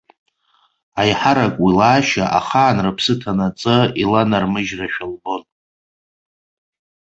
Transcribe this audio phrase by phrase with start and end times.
[1.01, 5.41] Аиҳарак уи лаашьа ахаан рыԥсы ҭанаҵы иланармыжьрашәа лбон.